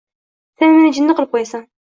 Sen 0.63 0.73
meni 0.77 0.95
jinni 0.97 1.17
qilib 1.21 1.37
qo‘yasan! 1.37 1.69